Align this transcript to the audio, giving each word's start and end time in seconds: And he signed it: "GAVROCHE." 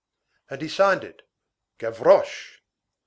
And 0.49 0.63
he 0.63 0.67
signed 0.67 1.03
it: 1.03 1.21
"GAVROCHE." 1.77 2.61